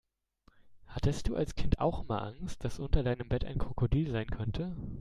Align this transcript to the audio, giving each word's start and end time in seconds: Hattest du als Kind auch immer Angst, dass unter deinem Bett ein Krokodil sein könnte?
Hattest 0.87 1.27
du 1.27 1.35
als 1.35 1.53
Kind 1.53 1.77
auch 1.79 2.01
immer 2.05 2.23
Angst, 2.23 2.63
dass 2.63 2.79
unter 2.79 3.03
deinem 3.03 3.29
Bett 3.29 3.45
ein 3.45 3.59
Krokodil 3.59 4.09
sein 4.11 4.25
könnte? 4.31 4.75